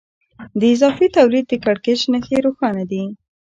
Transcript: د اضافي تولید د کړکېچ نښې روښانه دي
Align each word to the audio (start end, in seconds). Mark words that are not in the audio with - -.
د 0.59 0.61
اضافي 0.75 1.07
تولید 1.17 1.45
د 1.49 1.53
کړکېچ 1.63 2.01
نښې 2.11 2.37
روښانه 2.45 2.83
دي 2.91 3.03